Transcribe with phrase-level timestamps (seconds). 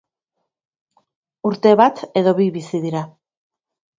[1.51, 3.03] Urte bat edo bi bizi dira.